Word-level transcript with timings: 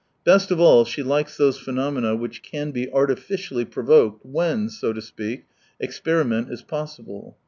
Best 0.23 0.49
of 0.49 0.59
all 0.59 0.83
she 0.83 1.03
likes 1.03 1.37
those 1.37 1.59
phenomena 1.59 2.15
which 2.15 2.41
can 2.41 2.71
be 2.71 2.91
artificially 2.91 3.65
provoked, 3.65 4.25
when, 4.25 4.67
so 4.67 4.91
to 4.91 4.99
speak, 4.99 5.43
experiment 5.79 6.51
is 6.51 6.63
possible. 6.63 7.37